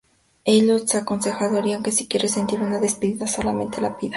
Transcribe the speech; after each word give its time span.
Elliot 0.53 0.91
le 0.93 0.99
aconseja 1.01 1.45
a 1.45 1.49
Dorian 1.49 1.83
que 1.83 1.91
si 1.91 2.07
quiere 2.07 2.27
sentir 2.27 2.59
una 2.59 2.79
despedida, 2.79 3.27
solamente 3.27 3.81
la 3.81 3.95
pida. 3.95 4.09